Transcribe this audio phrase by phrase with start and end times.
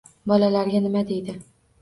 [0.31, 1.37] Bolalariga nima deydi